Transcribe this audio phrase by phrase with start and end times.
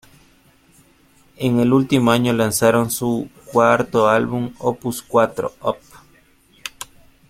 [1.37, 5.77] En este último año lanzaron su cuarto álbum, "Opus Cuatro, op.